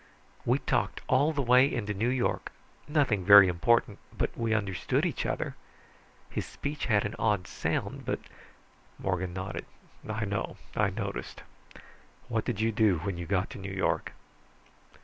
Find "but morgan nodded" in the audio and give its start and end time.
8.03-9.67